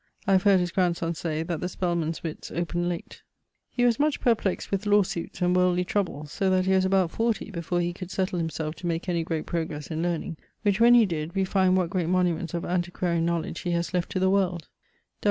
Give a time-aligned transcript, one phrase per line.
[0.25, 3.21] I have heard his grandson say, that the Spelmans' witts open late.
[3.69, 7.11] He was much perplexed with lawe suites and worldly troubles, so that he was about
[7.11, 10.95] 40 before he could settle himselfe to make any great progresse in learning, which when
[10.95, 14.31] he did, we find what great monuments of antiquarian knowledge he has left to the
[14.31, 14.69] world.